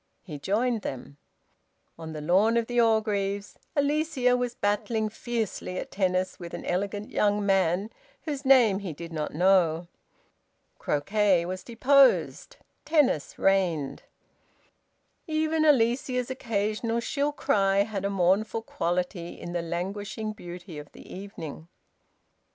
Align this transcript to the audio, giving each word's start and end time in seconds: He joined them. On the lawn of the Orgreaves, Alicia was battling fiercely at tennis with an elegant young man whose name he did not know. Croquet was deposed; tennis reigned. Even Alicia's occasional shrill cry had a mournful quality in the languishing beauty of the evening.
He 0.23 0.39
joined 0.39 0.81
them. 0.81 1.17
On 1.99 2.11
the 2.11 2.21
lawn 2.21 2.57
of 2.57 2.65
the 2.65 2.81
Orgreaves, 2.81 3.59
Alicia 3.75 4.35
was 4.35 4.55
battling 4.55 5.09
fiercely 5.09 5.77
at 5.77 5.91
tennis 5.91 6.39
with 6.39 6.55
an 6.55 6.65
elegant 6.65 7.11
young 7.11 7.45
man 7.45 7.91
whose 8.23 8.43
name 8.43 8.79
he 8.79 8.93
did 8.93 9.13
not 9.13 9.31
know. 9.35 9.85
Croquet 10.79 11.45
was 11.45 11.63
deposed; 11.63 12.57
tennis 12.83 13.37
reigned. 13.37 14.01
Even 15.27 15.65
Alicia's 15.65 16.31
occasional 16.31 16.99
shrill 16.99 17.31
cry 17.31 17.83
had 17.83 18.03
a 18.03 18.09
mournful 18.09 18.63
quality 18.63 19.39
in 19.39 19.53
the 19.53 19.61
languishing 19.61 20.33
beauty 20.33 20.79
of 20.79 20.91
the 20.93 21.13
evening. 21.15 21.67